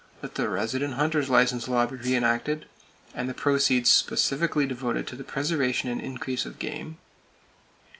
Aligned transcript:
That 0.21 0.33
the 0.33 0.49
resident 0.49 0.95
hunter's 0.95 1.29
license 1.29 1.67
law 1.67 1.85
be 1.85 1.95
re 1.95 2.15
enacted, 2.15 2.65
and 3.13 3.29
the 3.29 3.35
proceeds 3.35 3.91
specifically 3.91 4.65
devoted 4.65 5.05
to 5.09 5.15
the 5.15 5.23
preservation 5.23 5.91
and 5.91 6.01
increase 6.01 6.43
of 6.43 6.57
game. 6.57 6.97